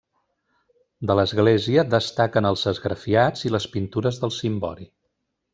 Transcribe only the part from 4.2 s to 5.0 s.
del cimbori.